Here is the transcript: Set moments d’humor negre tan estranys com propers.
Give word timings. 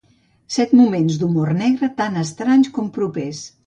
Set 0.55 0.73
moments 0.79 1.21
d’humor 1.25 1.53
negre 1.61 1.93
tan 2.03 2.21
estranys 2.27 2.77
com 2.81 2.95
propers. 3.01 3.49